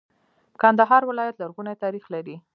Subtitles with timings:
[0.61, 2.35] کندهار ولایت لرغونی تاریخ لري.